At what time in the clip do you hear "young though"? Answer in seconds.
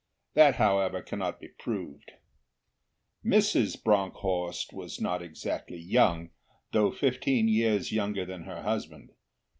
5.77-6.91